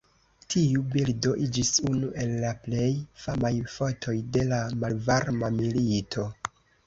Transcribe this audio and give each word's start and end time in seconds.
Tiu 0.51 0.83
bildo 0.93 1.33
iĝis 1.47 1.69
unu 1.89 2.07
el 2.23 2.31
la 2.45 2.53
plej 2.63 2.87
famaj 3.25 3.53
fotoj 3.75 4.17
de 4.37 4.45
la 4.53 4.61
malvarma 4.85 5.51
milito. 5.61 6.27